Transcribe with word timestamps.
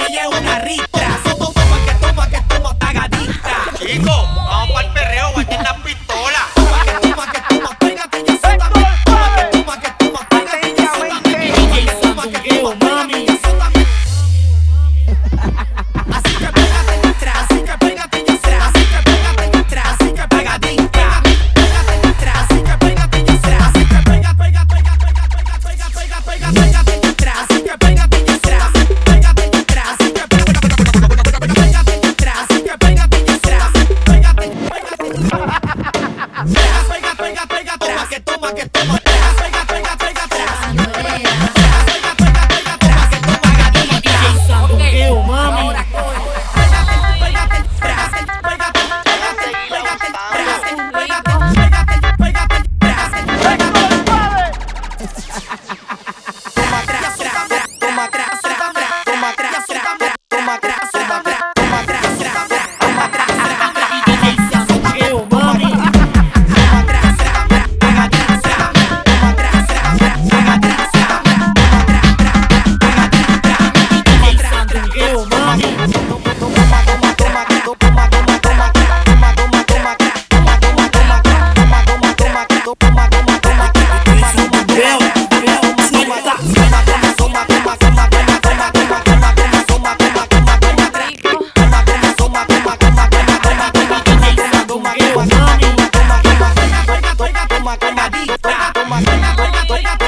ella 0.00 0.28
es 0.28 0.40
una 0.40 0.58
ristra. 0.60 1.18
Toma, 1.24 1.46
toma, 1.52 1.82
que 1.86 1.94
toma, 2.06 2.28
que 2.30 2.40
toma, 2.48 2.78
tagadita. 2.78 3.70
Chico. 3.78 4.33